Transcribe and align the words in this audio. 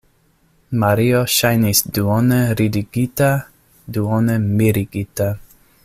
Mario 0.83 1.19
ŝajnis 1.33 1.81
duone 1.97 2.39
ridigita, 2.63 3.29
duone 3.99 4.41
mirigita. 4.49 5.31